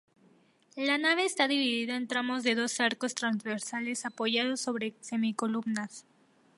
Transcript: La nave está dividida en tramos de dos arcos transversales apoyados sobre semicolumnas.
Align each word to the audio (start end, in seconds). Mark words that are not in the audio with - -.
La 0.77 0.97
nave 0.97 1.25
está 1.25 1.47
dividida 1.47 1.95
en 1.95 2.07
tramos 2.07 2.41
de 2.41 2.55
dos 2.55 2.79
arcos 2.79 3.13
transversales 3.13 4.03
apoyados 4.03 4.59
sobre 4.59 4.95
semicolumnas. 4.99 6.07